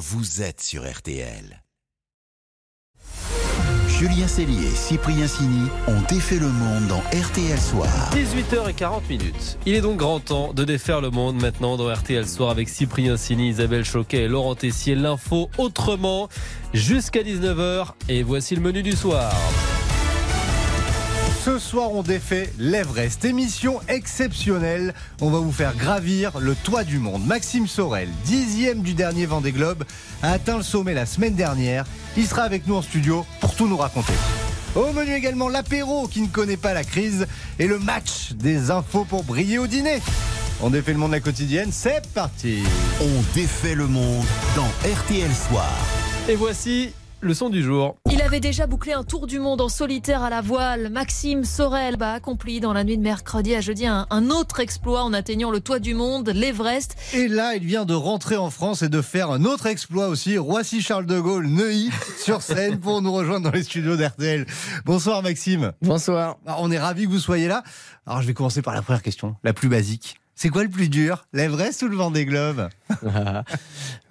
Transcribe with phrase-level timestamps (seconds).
[0.00, 1.62] vous êtes sur RTL.
[3.86, 8.10] Julien Cellier et Cyprien Sini ont défait le monde dans RTL Soir.
[8.14, 9.58] 18h40 minutes.
[9.66, 13.18] Il est donc grand temps de défaire le monde maintenant dans RTL Soir avec Cyprien
[13.18, 14.94] Sini, Isabelle Choquet et Laurent Tessier.
[14.94, 16.30] L'info autrement
[16.72, 17.88] jusqu'à 19h.
[18.08, 19.30] Et voici le menu du soir.
[21.42, 23.24] Ce soir, on défait l'Everest.
[23.24, 24.92] Émission exceptionnelle.
[25.22, 27.24] On va vous faire gravir le toit du monde.
[27.24, 29.84] Maxime Sorel, dixième du dernier Vendée Globe,
[30.22, 31.86] a atteint le sommet la semaine dernière.
[32.18, 34.12] Il sera avec nous en studio pour tout nous raconter.
[34.74, 37.26] Au menu également l'apéro qui ne connaît pas la crise
[37.58, 40.02] et le match des infos pour briller au dîner.
[40.60, 42.64] On défait le monde de la quotidienne, c'est parti.
[43.00, 45.74] On défait le monde dans RTL Soir.
[46.28, 47.96] Et voici le son du jour.
[48.10, 50.90] Il avait déjà bouclé un tour du monde en solitaire à la voile.
[50.90, 55.02] Maxime Sorel a accompli dans la nuit de mercredi à jeudi un, un autre exploit
[55.02, 56.96] en atteignant le toit du monde, l'Everest.
[57.14, 60.38] Et là, il vient de rentrer en France et de faire un autre exploit aussi.
[60.38, 64.46] Roissy-Charles de Gaulle, Neuilly, sur scène pour nous rejoindre dans les studios d'RTL.
[64.84, 65.72] Bonsoir Maxime.
[65.82, 66.36] Bonsoir.
[66.46, 67.62] Alors, on est ravis que vous soyez là.
[68.06, 70.20] Alors je vais commencer par la première question, la plus basique.
[70.42, 71.26] C'est quoi le plus dur?
[71.34, 72.70] L'Everest ou le Vendée Globe?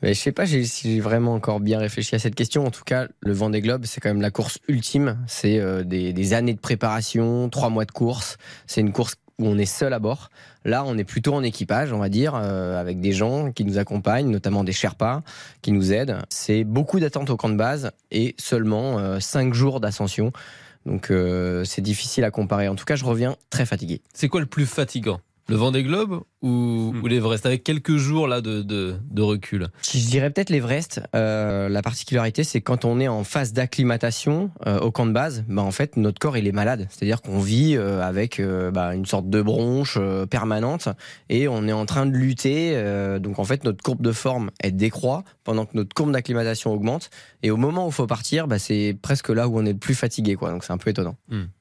[0.03, 2.67] Mais je sais pas j'ai- si j'ai vraiment encore bien réfléchi à cette question.
[2.67, 5.17] En tout cas, le Vendée Globe, c'est quand même la course ultime.
[5.25, 8.37] C'est euh, des, des années de préparation, trois mois de course.
[8.67, 10.29] C'est une course où on est seul à bord.
[10.65, 13.79] Là, on est plutôt en équipage, on va dire, euh, avec des gens qui nous
[13.79, 15.23] accompagnent, notamment des Sherpas
[15.63, 16.19] qui nous aident.
[16.29, 20.31] C'est beaucoup d'attentes au camp de base et seulement euh, cinq jours d'ascension.
[20.85, 22.67] Donc euh, c'est difficile à comparer.
[22.67, 24.03] En tout cas, je reviens très fatigué.
[24.13, 25.21] C'est quoi le plus fatigant?
[25.49, 29.67] Le Vendée Globe ou, ou l'Everest Avec quelques jours là de, de- de recul.
[29.81, 31.01] Je dirais peut-être l'Everest.
[31.15, 35.43] Euh, la particularité, c'est quand on est en phase d'acclimatation euh, au camp de base,
[35.47, 36.87] bah, en fait, notre corps il est malade.
[36.89, 40.87] C'est-à-dire qu'on vit euh, avec euh, bah, une sorte de bronche euh, permanente
[41.29, 42.73] et on est en train de lutter.
[42.75, 46.71] euh, donc en fait, notre courbe de forme elle décroît pendant que notre courbe d'acclimatation
[46.71, 47.09] augmente.
[47.43, 49.79] Et au moment où il faut partir, bah, c'est presque là où on est le
[49.79, 50.51] plus fatigué, quoi.
[50.51, 51.15] Donc c'est un peu étonnant.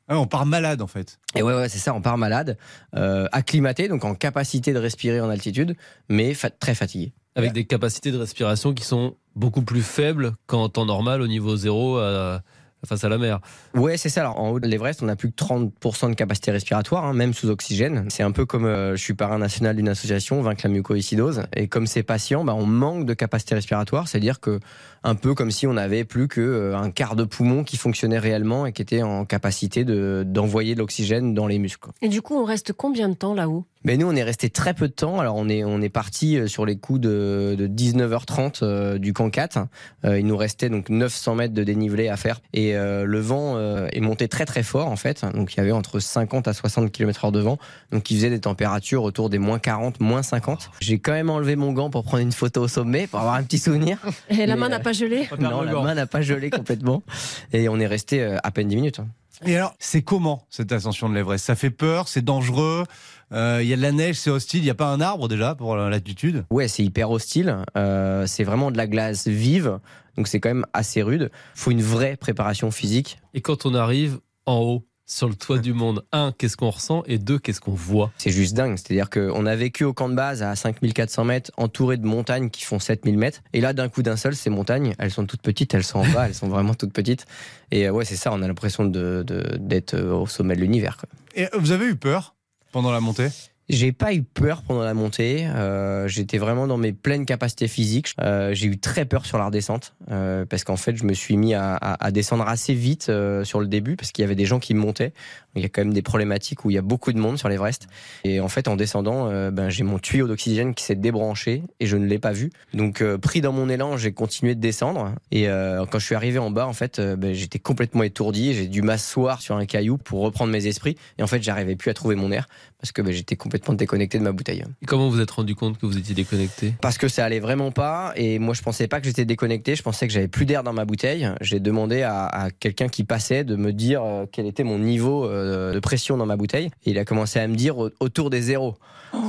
[0.09, 1.19] Ah, On part malade en fait.
[1.35, 2.57] Et ouais, ouais, c'est ça, on part malade,
[2.97, 5.77] euh, acclimaté, donc en capacité de respirer en altitude,
[6.09, 7.13] mais fa- très fatigué.
[7.37, 11.55] Avec des capacités de respiration qui sont beaucoup plus faibles qu'en temps normal au niveau
[11.57, 12.43] zéro à-
[12.87, 13.41] face à la mer.
[13.75, 14.21] Ouais, c'est ça.
[14.21, 17.35] Alors, en haut de l'Everest, on n'a plus que 30% de capacité respiratoire, hein, même
[17.35, 18.07] sous oxygène.
[18.09, 21.43] C'est un peu comme euh, je suis parrain national d'une association, Vaincre la mucoïcidose.
[21.55, 24.09] Et comme ces patients, bah, on manque de capacité respiratoire.
[24.09, 24.61] C'est-à-dire que,
[25.03, 28.19] un peu comme si on n'avait plus que euh, un quart de poumon qui fonctionnait
[28.19, 31.91] réellement et qui était en capacité de, d'envoyer de l'oxygène dans les muscles.
[32.03, 33.65] Et du coup, on reste combien de temps là-haut?
[33.85, 35.21] Mais nous, on est resté très peu de temps.
[35.21, 39.13] Alors, on est, on est parti euh, sur les coups de, de 19h30 euh, du
[39.13, 39.59] camp 4.
[40.05, 42.41] Euh, il nous restait donc 900 mètres de dénivelé à faire.
[42.53, 45.25] Et euh, le vent euh, est monté très très fort, en fait.
[45.35, 47.59] Donc, il y avait entre 50 à 60 km heure de vent.
[47.93, 50.71] Donc, il faisait des températures autour des moins 40, moins 50.
[50.81, 53.43] J'ai quand même enlevé mon gant pour prendre une photo au sommet, pour avoir un
[53.43, 53.99] petit souvenir.
[54.31, 57.03] Et la main n'a pas gelé Non, la main n'a pas gelé complètement.
[57.53, 59.01] Et on est resté à peine 10 minutes.
[59.45, 61.45] Et alors, c'est comment cette ascension de l'Everest?
[61.45, 62.85] Ça fait peur, c'est dangereux,
[63.33, 65.29] euh, il y a de la neige, c'est hostile, il n'y a pas un arbre
[65.29, 66.45] déjà pour l'altitude?
[66.51, 67.57] Ouais, c'est hyper hostile.
[67.77, 69.79] Euh, c'est vraiment de la glace vive.
[70.17, 71.31] Donc c'est quand même assez rude.
[71.55, 73.19] faut une vraie préparation physique.
[73.35, 77.03] Et quand on arrive en haut, sur le toit du monde, un, qu'est-ce qu'on ressent?
[77.07, 78.13] Et deux, qu'est-ce qu'on voit?
[78.19, 78.77] C'est juste dingue.
[78.77, 82.63] C'est-à-dire qu'on a vécu au camp de base à 5400 mètres, entouré de montagnes qui
[82.63, 83.41] font 7000 mètres.
[83.55, 86.07] Et là, d'un coup d'un seul, ces montagnes, elles sont toutes petites, elles sont en
[86.09, 87.25] bas, elles sont vraiment toutes petites.
[87.71, 90.61] Et euh, ouais, c'est ça, on a l'impression de- de- d'être euh, au sommet de
[90.61, 90.99] l'univers.
[91.35, 92.35] Et euh, vous avez eu peur?
[92.73, 93.29] Pendant la montée?
[93.69, 95.47] J'ai pas eu peur pendant la montée.
[95.47, 98.15] Euh, J'étais vraiment dans mes pleines capacités physiques.
[98.21, 101.37] Euh, j'ai eu très peur sur la redescente euh, parce qu'en fait, je me suis
[101.37, 104.35] mis à, à- à descendre assez vite euh, sur le début parce qu'il y avait
[104.37, 105.13] des gens qui montaient.
[105.55, 107.49] Il y a quand même des problématiques où il y a beaucoup de monde sur
[107.51, 107.89] l'Everest.
[108.25, 111.87] Et en fait, en descendant, euh, ben, j'ai mon tuyau d'oxygène qui s'est débranché et
[111.87, 112.51] je ne l'ai pas vu.
[112.73, 115.13] Donc, euh, pris dans mon élan, j'ai continué de descendre.
[115.31, 118.55] Et quand je suis arrivé en bas, en fait, ben, j'étais complètement étourdi.
[118.55, 120.97] J'ai dû m'asseoir sur un caillou pour reprendre mes esprits.
[121.19, 122.47] Et en fait, j'arrivais plus à trouver mon air
[122.81, 124.65] parce que ben, j'étais complètement déconnecté de ma bouteille.
[124.83, 126.75] Et comment vous vous êtes rendu compte que vous étiez déconnecté?
[126.81, 129.83] Parce que ça allait vraiment pas et moi je pensais pas que j'étais déconnecté, je
[129.83, 131.29] pensais que j'avais plus d'air dans ma bouteille.
[131.41, 135.25] J'ai demandé à, à quelqu'un qui passait de me dire euh, quel était mon niveau
[135.27, 138.31] euh, de pression dans ma bouteille et il a commencé à me dire au- autour
[138.31, 138.77] des zéros.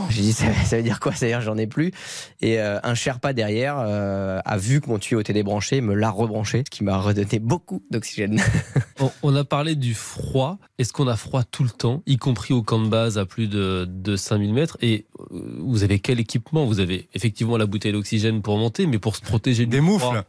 [0.09, 1.13] J'ai dit ça, ça veut dire quoi?
[1.13, 1.91] Ça veut dire j'en ai plus.
[2.41, 6.09] Et euh, un Sherpa derrière euh, a vu que mon tuyau était débranché, me l'a
[6.09, 8.41] rebranché, ce qui m'a redonné beaucoup d'oxygène.
[8.99, 10.57] On, on a parlé du froid.
[10.77, 13.47] Est-ce qu'on a froid tout le temps, y compris au camp de base à plus
[13.47, 14.77] de, de 5000 mètres?
[14.81, 16.65] Et euh, vous avez quel équipement?
[16.65, 20.13] Vous avez effectivement la bouteille d'oxygène pour monter, mais pour se protéger du Des froid.
[20.13, 20.23] moufles.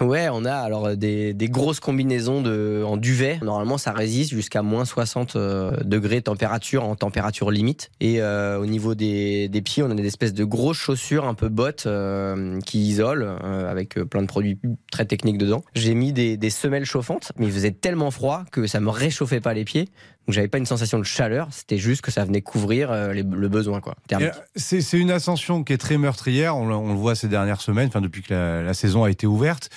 [0.00, 3.38] Ouais, on a alors euh, des, des grosses combinaisons de, en duvet.
[3.42, 7.90] Normalement, ça résiste jusqu'à moins 60 euh, degrés de température en température limite.
[8.00, 11.34] Et euh, au niveau des, des pieds, on a des espèces de grosses chaussures un
[11.34, 14.58] peu bottes euh, qui isolent euh, avec plein de produits
[14.90, 15.64] très techniques dedans.
[15.74, 19.40] J'ai mis des, des semelles chauffantes, mais il faisait tellement froid que ça me réchauffait
[19.40, 19.84] pas les pieds.
[20.26, 23.22] Donc j'avais pas une sensation de chaleur, c'était juste que ça venait couvrir euh, les-
[23.22, 23.94] le besoin quoi.
[24.12, 26.56] Euh, C'est une ascension qui est très meurtrière.
[26.56, 29.10] On, le- on le voit ces dernières semaines, enfin depuis que la, la saison a
[29.10, 29.70] été ouverte.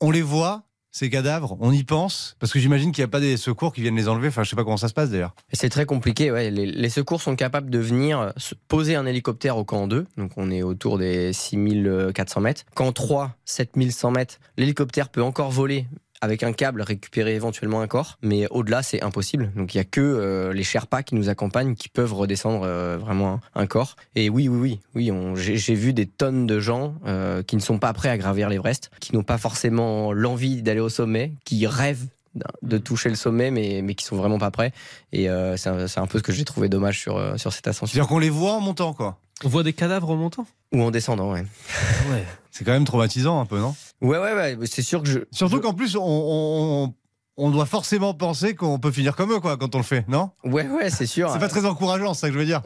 [0.00, 0.62] On les voit,
[0.92, 3.82] ces cadavres, on y pense, parce que j'imagine qu'il n'y a pas des secours qui
[3.82, 4.28] viennent les enlever.
[4.28, 5.34] Enfin, je sais pas comment ça se passe d'ailleurs.
[5.52, 6.32] C'est très compliqué.
[6.32, 6.50] Ouais.
[6.50, 10.06] Les, les secours sont capables de venir se poser un hélicoptère au camp 2.
[10.16, 12.62] Donc on est autour des 6400 mètres.
[12.74, 14.38] Camp 3, 7100 mètres.
[14.56, 15.86] L'hélicoptère peut encore voler
[16.20, 18.18] avec un câble, récupérer éventuellement un corps.
[18.22, 19.52] Mais au-delà, c'est impossible.
[19.56, 22.98] Donc il y a que euh, les Sherpas qui nous accompagnent qui peuvent redescendre euh,
[22.98, 23.96] vraiment un, corps.
[24.14, 25.10] Et oui, oui, oui.
[25.10, 28.48] oui j'ai vu des tonnes de gens euh, qui ne sont pas prêts à gravir
[28.48, 32.06] l'Everest, qui n'ont pas forcément l'envie d'aller au sommet, qui rêvent
[32.62, 34.72] de toucher le sommet, mais, mais qui sont vraiment pas prêts.
[35.12, 37.52] Et euh, c'est un, c'est un peu ce que j'ai trouvé dommage sur, euh, sur
[37.52, 37.86] cette ascension.
[37.94, 39.18] C'est-à-dire qu'on les voit en montant, quoi.
[39.44, 40.46] On voit des cadavres en montant?
[40.72, 41.44] Ou en descendant, ouais.
[42.10, 42.24] Ouais.
[42.50, 43.74] C'est quand même traumatisant un peu, non?
[44.02, 44.58] Ouais, ouais, ouais.
[44.66, 45.18] C'est sûr que je.
[45.32, 46.94] Surtout je- qu'en plus, on, on-
[47.36, 50.30] on doit forcément penser qu'on peut finir comme eux, quoi, quand on le fait, non?
[50.44, 51.30] Ouais, ouais, c'est sûr.
[51.32, 52.60] C'est pas très encourageant, c'est ça que je veux dire.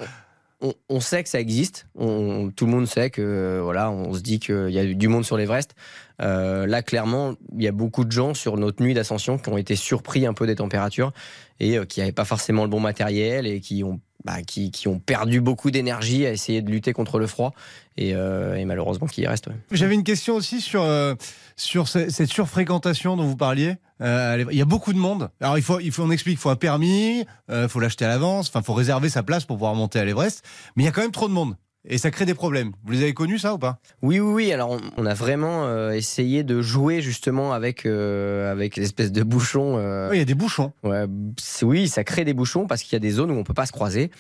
[0.89, 1.87] On, sait que ça existe.
[1.97, 5.25] Tout le monde sait que euh, voilà, on se dit qu'il y a du monde
[5.25, 5.75] sur l'Everest.
[6.23, 9.59] Euh, là, clairement, il y a beaucoup de gens sur notre nuit d'ascension qui ont
[9.59, 11.13] été surpris un peu des températures
[11.61, 14.99] et euh, qui n'avaient pas forcément le bon matériel et qui ont bah, qui, ont
[14.99, 17.53] perdu beaucoup d'énergie à essayer de lutter contre le froid
[17.97, 19.49] et, euh, malheureusement qui y restent.
[19.71, 21.15] J'avais une question aussi sur, euh,
[21.56, 23.76] sur ce- cette surfréquentation dont vous parliez.
[24.00, 25.31] Euh, il y a beaucoup de monde.
[25.41, 28.61] Alors il faut, on explique, il faut un permis, il faut l'acheter à l'avance, enfin
[28.61, 30.43] il faut réserver sa place pour pouvoir monter à l'Everest.
[30.77, 31.56] Mais il y a quand même trop de monde.
[31.87, 32.73] Et ça crée des problèmes.
[32.85, 33.79] Vous les avez connus ça ou pas?
[34.01, 34.53] Oui, oui, oui.
[34.53, 39.23] Alors, on, on a vraiment euh, essayé de jouer justement avec euh, avec l'espèce de
[39.23, 39.75] bouchon.
[39.77, 40.73] euh, Oui, Il y a des bouchons.
[40.83, 41.05] Ouais,
[41.39, 43.53] c'est- oui, ça crée des bouchons parce qu'il y a des zones où on peut
[43.55, 44.11] pas se croiser.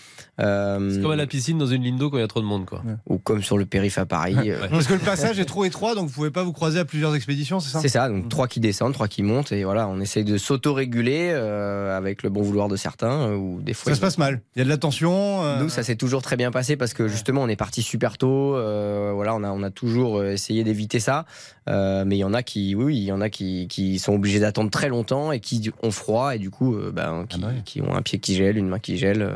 [0.40, 2.40] Euh, C'est comme à la piscine dans une ligne d'eau quand il y a trop
[2.40, 2.82] de monde, quoi.
[3.08, 4.36] ou comme sur le périph' à Paris.
[4.50, 4.68] euh, Ouais.
[4.68, 7.14] Parce que le passage est trop étroit, donc vous pouvez pas vous croiser à plusieurs
[7.14, 7.80] expéditions, c'est ça?
[7.80, 11.30] C'est ça, donc trois qui descendent, trois qui montent, et voilà, on essaye de s'auto-réguler
[11.32, 13.92] euh, avec le bon vouloir de certains, euh, ou des fois.
[13.92, 14.42] Ça se passe mal.
[14.54, 15.42] Il y a de la tension.
[15.44, 18.18] euh, Nous, ça s'est toujours très bien passé parce que justement, on est parti super
[18.18, 18.54] tôt.
[18.56, 21.24] euh, voilà, on a, on a toujours euh, essayé d'éviter ça.
[21.68, 24.12] Euh, mais il y en a qui, oui, il y en a qui, qui sont
[24.12, 27.46] obligés d'attendre très longtemps et qui ont froid et du coup, euh, ben, qui, Ah
[27.46, 29.32] bah qui ont un pied qui gèle, une main qui gèle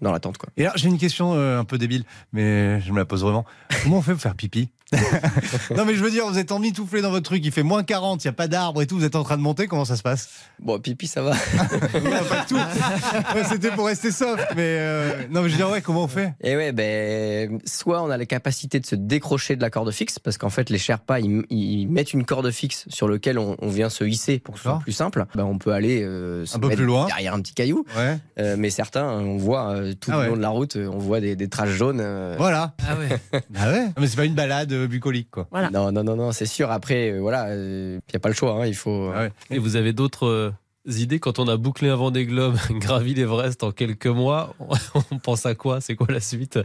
[0.00, 0.48] dans la tente, quoi.
[0.56, 3.44] Et alors, j'ai une question un peu débile, mais je me la pose vraiment.
[3.82, 4.68] Comment on fait pour faire pipi?
[5.76, 8.24] Non, mais je veux dire, vous êtes emmitouflé dans votre truc, il fait moins 40,
[8.24, 9.96] il n'y a pas d'arbre et tout, vous êtes en train de monter, comment ça
[9.96, 10.28] se passe?
[10.60, 11.32] Bon, pipi, ça va.
[11.94, 12.56] Non, pas du tout.
[12.56, 16.08] Ouais, C'était pour rester soft, mais euh, non, mais je veux dire, ouais, comment on
[16.08, 16.34] fait?
[16.42, 20.18] Et ouais, ben, soit on a la capacité de se décrocher de la corde fixe,
[20.18, 23.68] parce qu'en fait, les Sherpas, ils, ils mettent une corde fixe sur laquelle on, on
[23.68, 25.24] vient se hisser pour que ce soit plus simple.
[25.34, 27.06] Ben, on peut aller euh, se Un peu plus loin.
[27.06, 27.84] derrière un petit caillou.
[27.96, 30.28] Ouais, Euh, mais certains, on voit euh, tout Ah le ouais.
[30.28, 32.00] long de la route, on voit des, des traces jaunes.
[32.00, 32.34] euh.
[32.38, 32.74] voilà.
[32.88, 33.40] Ah ouais.
[33.58, 35.46] Ah ouais Mais c'est pas une balade euh, bucolique, quoi.
[35.50, 35.70] Voilà.
[35.70, 36.70] Non, non, non, non, c'est sûr.
[36.70, 38.52] Après, euh, voilà, il n'y a pas le choix.
[38.62, 39.10] hein, il faut.
[39.14, 39.32] Ah ouais.
[39.50, 40.52] Et vous avez d'autres euh,
[40.86, 44.54] idées quand on a bouclé un Vendée Globe, gravi l'Everest en quelques mois
[45.10, 45.80] On pense à quoi?
[45.80, 46.58] C'est quoi la suite?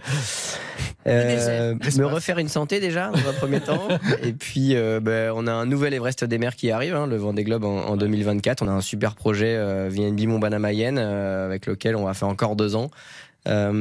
[1.06, 3.88] Euh, me refaire une santé déjà dans un premier temps
[4.24, 7.16] et puis euh, ben, on a un nouvel Everest des mers qui arrive hein, le
[7.16, 11.46] Vendée Globe en, en 2024 on a un super projet euh, VNB Montbana Mayenne euh,
[11.46, 13.27] avec lequel on va faire encore deux ans Euh,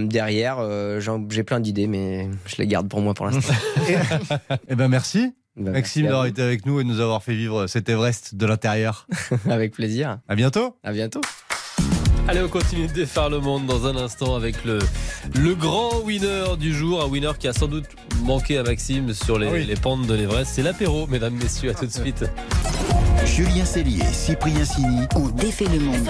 [0.07, 3.55] derrière euh, j'ai plein d'idées mais je les garde pour moi pour l'instant
[4.69, 7.67] Eh ben merci, Ben, Maxime, d'avoir été avec nous et de nous avoir fait vivre
[7.67, 9.07] cet Everest de l'intérieur.
[9.51, 11.21] avec plaisir À bientôt à bientôt
[12.29, 14.81] Allez, on continue de défaire le monde dans un instant avec le,
[15.41, 17.01] le grand winner du jour.
[17.01, 17.85] Un winner qui a sans doute
[18.25, 19.65] manqué à Maxime sur les, Ah oui.
[19.65, 20.51] les pentes de l'Everest.
[20.53, 21.71] C'est l'apéro, mesdames, messieurs.
[21.71, 22.25] À tout de suite.
[23.25, 25.03] Julien Cellier et Cyprien Sini.
[25.15, 26.09] On défait le monde.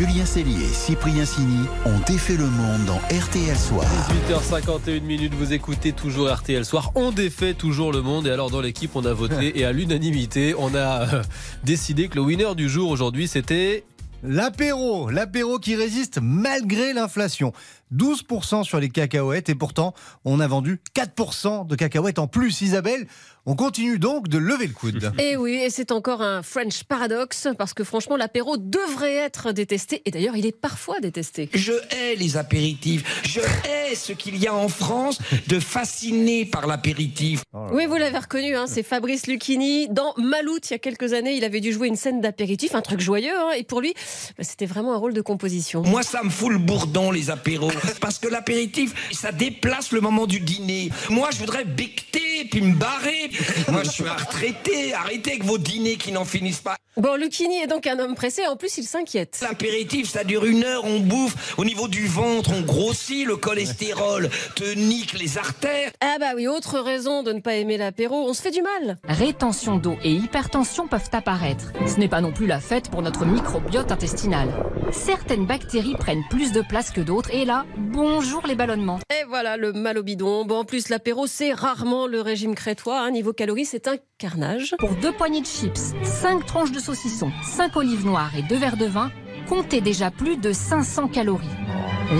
[0.00, 3.84] Julien Cellier et Cyprien Sini ont défait le monde dans RTL Soir.
[4.30, 6.90] 18h51 minutes, vous écoutez toujours RTL Soir.
[6.94, 8.26] On défait toujours le monde.
[8.26, 11.22] Et alors, dans l'équipe, on a voté et à l'unanimité, on a euh,
[11.64, 13.84] décidé que le winner du jour aujourd'hui, c'était.
[14.22, 17.52] L'apéro, l'apéro qui résiste malgré l'inflation.
[17.94, 19.94] 12% sur les cacahuètes et pourtant
[20.24, 22.60] on a vendu 4% de cacahuètes en plus.
[22.60, 23.06] Isabelle,
[23.46, 25.12] on continue donc de lever le coude.
[25.18, 30.02] Et oui, et c'est encore un French paradoxe, parce que franchement, l'apéro devrait être détesté,
[30.04, 31.48] et d'ailleurs, il est parfois détesté.
[31.54, 33.22] Je hais les apéritifs.
[33.24, 35.18] Je hais ce qu'il y a en France
[35.48, 37.42] de fasciné par l'apéritif.
[37.72, 39.88] Oui, vous l'avez reconnu, hein, c'est Fabrice Lucchini.
[39.88, 42.82] Dans Maloute, il y a quelques années, il avait dû jouer une scène d'apéritif, un
[42.82, 43.94] truc joyeux, hein, et pour lui,
[44.36, 45.82] bah, c'était vraiment un rôle de composition.
[45.82, 47.70] Moi, ça me fout le bourdon, les apéros.
[48.00, 50.90] Parce que l'apéritif, ça déplace le moment du dîner.
[51.08, 53.30] Moi, je voudrais becter, puis me barrer.
[53.68, 54.94] Moi, je suis un retraité.
[54.94, 56.76] Arrêtez avec vos dîners qui n'en finissent pas.
[56.96, 59.38] Bon, Lucchini est donc un homme pressé, en plus, il s'inquiète.
[59.42, 61.56] L'apéritif, ça dure une heure, on bouffe.
[61.56, 65.92] Au niveau du ventre, on grossit, le cholestérol te nique les artères.
[66.00, 68.98] Ah bah oui, autre raison de ne pas aimer l'apéro, on se fait du mal.
[69.04, 71.72] Rétention d'eau et hypertension peuvent apparaître.
[71.86, 74.48] Ce n'est pas non plus la fête pour notre microbiote intestinal.
[74.92, 78.98] Certaines bactéries prennent plus de place que d'autres et là, bonjour les ballonnements.
[79.10, 80.44] Et voilà, le mal au bidon.
[80.44, 83.00] Bon, en plus, l'apéro, c'est rarement le régime crétois.
[83.00, 83.10] hein.
[83.10, 84.74] Niveau calories, c'est un carnage.
[84.78, 88.76] Pour deux poignées de chips, 5 tranches de saucisson, 5 olives noires et deux verres
[88.76, 89.10] de vin,
[89.48, 91.46] comptez déjà plus de 500 calories.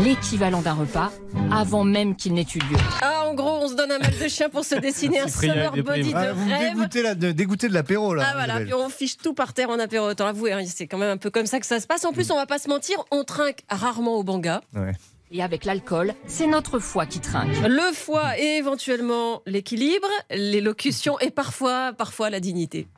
[0.04, 1.10] L'équivalent d'un repas
[1.50, 2.76] avant même qu'il n'ait eu lieu.
[3.02, 5.72] Ah, en gros, on se donne un mal de chien pour se dessiner un summer
[5.72, 6.74] body de Ah, vous rêve.
[6.74, 8.22] dégoûtez, là, de, dégoûtez de l'apéro là.
[8.28, 8.66] Ah voilà, Isabelle.
[8.66, 10.06] puis on fiche tout par terre en apéro.
[10.08, 12.04] Autant l'avouer, hein, c'est quand même un peu comme ça que ça se passe.
[12.04, 14.60] En plus, on va pas se mentir, on trinque rarement au banga.
[14.76, 14.92] Ouais.
[15.32, 17.56] Et avec l'alcool, c'est notre foie qui trinque.
[17.62, 22.88] Le foie et éventuellement l'équilibre, l'élocution et parfois, parfois la dignité.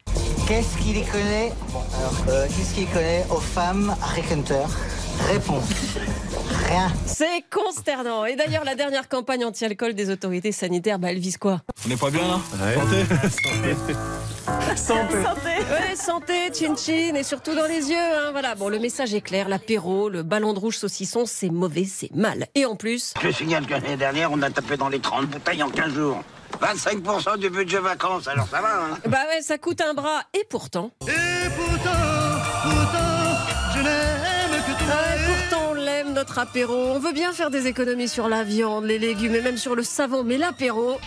[0.48, 3.94] Qu'est-ce qu'il y connaît Bon, alors, euh, qu'est-ce qu'il connaît aux femmes
[4.30, 4.64] Hunter
[5.30, 5.64] Réponse.
[6.68, 6.90] Rien.
[7.06, 8.24] C'est consternant.
[8.24, 11.60] Et d'ailleurs, la dernière campagne anti-alcool des autorités sanitaires, bah, elle vise quoi?
[11.84, 12.40] On n'est pas bien là?
[14.74, 15.16] Santé.
[15.70, 17.96] Ouais, santé, chin chin, et surtout dans les yeux.
[17.96, 18.54] Hein, voilà.
[18.54, 19.48] Bon, le message est clair.
[19.48, 22.46] L'apéro, le ballon de rouge saucisson, c'est mauvais, c'est mal.
[22.54, 25.62] Et en plus, Je signale que l'année dernière, on a tapé dans les 30 bouteilles
[25.62, 26.22] en 15 jours.
[26.60, 30.22] 25% du budget vacances, alors ça va, hein bah ouais, ça coûte un bras.
[30.34, 30.90] Et pourtant.
[31.02, 31.10] Ah,
[35.16, 36.74] et pourtant, on l'aime notre apéro.
[36.74, 39.82] On veut bien faire des économies sur la viande, les légumes et même sur le
[39.82, 40.98] savon, mais l'apéro.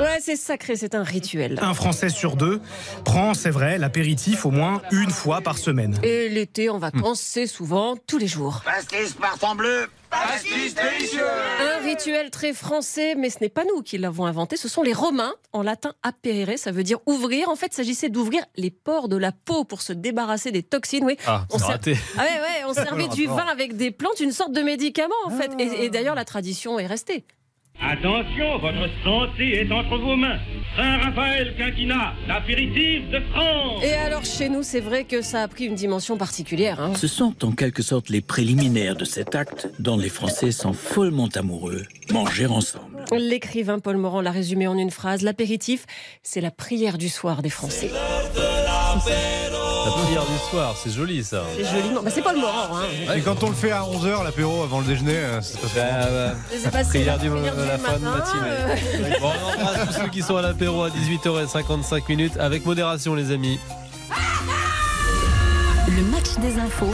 [0.00, 1.58] Ouais, c'est sacré, c'est un rituel.
[1.62, 2.60] Un Français sur deux
[3.04, 5.96] prend, c'est vrai, l'apéritif au moins une fois par semaine.
[6.02, 8.62] Et l'été en vacances, c'est souvent tous les jours.
[8.64, 11.24] Pastis partant bleu Pastis délicieux
[11.60, 14.92] Un rituel très français, mais ce n'est pas nous qui l'avons inventé, ce sont les
[14.92, 15.32] Romains.
[15.52, 17.48] En latin, aperere, ça veut dire ouvrir.
[17.48, 21.04] En fait, il s'agissait d'ouvrir les pores de la peau pour se débarrasser des toxines.
[21.04, 21.16] Oui.
[21.26, 21.96] Ah, On c'est ser- raté.
[22.16, 25.30] Ah ouais, ouais, on servait du vin avec des plantes, une sorte de médicament en
[25.30, 25.50] fait.
[25.58, 27.24] Et, et d'ailleurs, la tradition est restée.
[27.80, 30.38] Attention, votre santé est entre vos mains.
[30.76, 33.82] Saint-Raphaël Quinquina, l'apéritif de France.
[33.84, 36.80] Et alors, chez nous, c'est vrai que ça a pris une dimension particulière.
[36.80, 36.92] hein.
[36.96, 41.28] Ce sont en quelque sorte les préliminaires de cet acte dont les Français sont follement
[41.34, 41.82] amoureux.
[42.12, 43.04] Manger ensemble.
[43.12, 45.84] L'écrivain Paul Morand l'a résumé en une phrase l'apéritif,
[46.22, 47.90] c'est la prière du soir des Français.
[49.84, 51.42] La prière du soir, c'est joli ça.
[51.56, 52.02] C'est joliment.
[52.02, 52.76] Bah, c'est Paul Morand.
[52.76, 53.14] Hein.
[53.16, 55.74] Et quand on le fait à 11h, l'apéro avant le déjeuner, euh, ça se passe
[55.74, 55.82] Bah,
[56.64, 58.50] bah, pas si prière c'est du, la la fin de matin, matinée.
[58.50, 59.20] euh.
[59.20, 63.30] Bon, on embrasse tous ceux qui sont à l'apéro à 18h55 minutes avec modération les
[63.30, 63.58] amis.
[65.88, 66.90] Le match des infos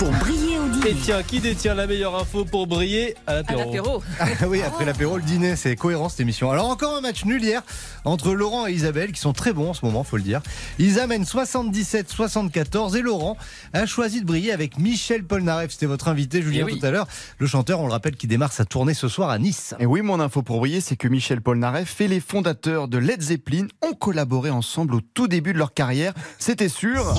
[0.00, 0.96] pour briller au Et dîner.
[1.02, 4.02] tiens, qui détient la meilleure info pour briller à l'apéro.
[4.18, 6.50] Ah oui, après l'apéro, le dîner, c'est cohérent cette émission.
[6.50, 7.60] Alors encore un match nul hier
[8.06, 10.40] entre Laurent et Isabelle qui sont très bons en ce moment, faut le dire.
[10.78, 13.36] Ils amènent 77-74 et Laurent
[13.74, 15.72] a choisi de briller avec Michel Polnareff.
[15.72, 16.78] C'était votre invité, Julien, Eh oui.
[16.80, 17.06] tout à l'heure.
[17.36, 19.74] Le chanteur, on le rappelle, qui démarre sa tournée ce soir à Nice.
[19.80, 23.20] Et oui, mon info pour briller, c'est que Michel Polnareff et les fondateurs de Led
[23.20, 26.14] Zeppelin ont collaboré ensemble au tout début de leur carrière.
[26.38, 27.14] C'était sûr.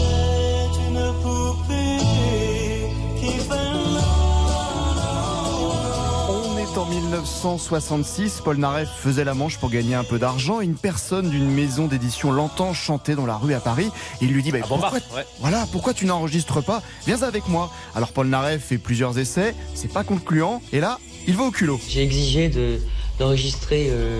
[6.81, 8.41] En 1966.
[8.43, 10.61] Polnareff faisait la manche pour gagner un peu d'argent.
[10.61, 13.89] Une personne d'une maison d'édition l'entend chanter dans la rue à Paris.
[14.21, 15.25] Et il lui dit bah, pourquoi, ouais.
[15.39, 16.81] voilà, pourquoi tu n'enregistres pas?
[17.05, 17.71] Viens avec moi.
[17.95, 19.53] Alors Polnareff fait plusieurs essais.
[19.75, 20.61] C'est pas concluant.
[20.73, 21.79] Et là, il va au culot.
[21.87, 22.79] J'ai exigé de-
[23.19, 24.19] d'enregistrer euh,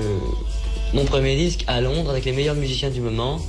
[0.94, 3.40] mon premier disque à Londres avec les meilleurs musiciens du moment.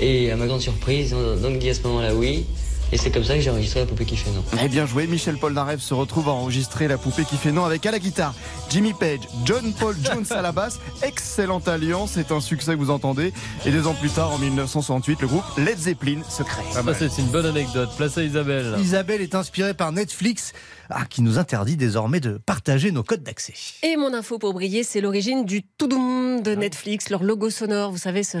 [0.00, 2.44] Et à ma grande surprise, donc dit à ce moment-là oui.
[2.92, 4.44] Et c'est comme ça que j'ai enregistré La poupée qui fait non.
[4.62, 7.84] Eh bien joué, Michel Polnareff se retrouve à enregistrer La poupée qui fait non avec
[7.84, 8.34] à la guitare
[8.70, 10.78] Jimmy Page, John Paul Jones à la basse.
[11.02, 13.32] Excellente alliance, c'est un succès que vous entendez.
[13.64, 16.62] Et deux ans plus tard, en 1968, le groupe Led Zeppelin se crée.
[16.72, 17.90] Ça, c'est une bonne anecdote.
[17.96, 18.76] Place à Isabelle.
[18.80, 20.52] Isabelle est inspirée par Netflix,
[20.90, 23.54] ah, qui nous interdit désormais de partager nos codes d'accès.
[23.82, 27.98] Et mon info pour briller, c'est l'origine du Toudoum de Netflix, leur logo sonore, vous
[27.98, 28.38] savez, ce...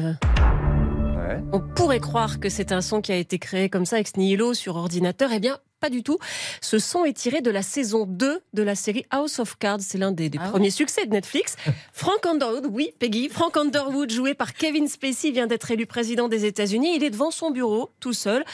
[1.52, 4.54] On pourrait croire que c'est un son qui a été créé comme ça, ex nihilo,
[4.54, 5.30] sur ordinateur.
[5.32, 6.18] Eh bien, pas du tout.
[6.60, 9.80] Ce son est tiré de la saison 2 de la série House of Cards.
[9.80, 11.56] C'est l'un des, des Ah premiers succès de Netflix.
[11.92, 13.28] Frank Underwood, oui, Peggy.
[13.28, 16.96] Frank Underwood, joué par Kevin Spacey, vient d'être élu président des États-Unis.
[16.96, 18.44] Il est devant son bureau, tout seul,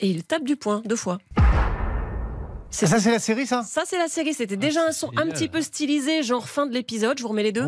[0.00, 1.18] et il tape du poing deux fois.
[2.70, 3.62] Ça, c'est la série, ça?
[3.62, 4.34] Ça, c'est la série.
[4.34, 7.16] C'était déjà un son un petit peu stylisé, genre fin de l'épisode.
[7.16, 7.66] Je vous remets les deux.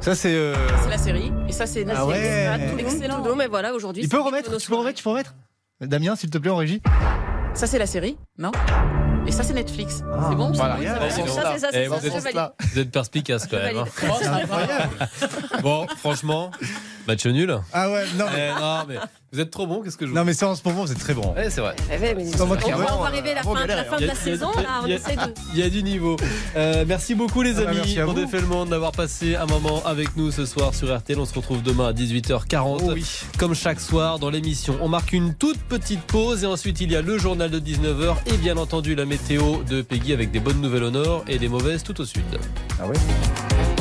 [0.00, 0.34] Ça, c'est.
[0.34, 1.32] euh, C'est la série.
[1.48, 2.58] Et ça, c'est Ah ouais.
[2.78, 3.22] excellent.
[3.36, 4.02] Mais voilà, aujourd'hui.
[4.02, 5.34] Il peut remettre, tu peux remettre, tu peux remettre?
[5.80, 6.80] Damien, s'il te plaît, en régie.
[7.54, 8.52] Ça, c'est la série Non?
[9.26, 9.96] Et ça, c'est Netflix.
[10.28, 10.76] c'est bon Voilà.
[11.10, 12.36] c'est bon, c'est ça, c'est ça, ça, vous, êtes,
[12.72, 13.76] vous êtes perspicace quand même.
[13.78, 13.84] hein.
[14.08, 14.90] Oh, c'est incroyable.
[15.62, 16.50] Bon, franchement,
[17.06, 17.56] match nul.
[17.72, 18.94] Ah ouais, non, Eh, non, mais
[19.32, 20.94] vous êtes trop bon, qu'est-ce que je vous Non, mais ça, en ce moment, c'est
[20.98, 21.34] très bon.
[21.34, 21.76] Ouais, c'est vrai.
[21.92, 23.54] Eh ouais, mais Sans moi qui on, va, vraiment, on va arriver à la fin,
[23.54, 24.50] galère, la fin de la saison.
[24.56, 25.34] Là, on il y a- essaie de.
[25.52, 26.16] Il y a du niveau.
[26.56, 27.76] Euh, merci beaucoup les Ah bah, amis.
[27.84, 28.20] merci à on vous.
[28.24, 31.18] défait le monde d'avoir passé un moment avec nous ce soir sur RTL.
[31.20, 32.80] On se retrouve demain à 18h40.
[32.82, 33.04] Oh oui.
[33.38, 34.76] Comme chaque soir dans l'émission.
[34.80, 38.16] On marque une toute petite pause et ensuite il y a le journal de 19h
[38.26, 41.48] et bien entendu la météo de Peggy avec des bonnes nouvelles au nord et des
[41.48, 42.22] mauvaises tout au sud.
[42.80, 43.79] Ah ouais